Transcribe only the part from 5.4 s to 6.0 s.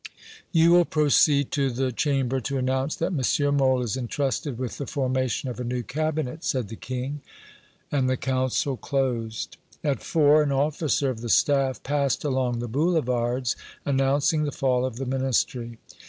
of a new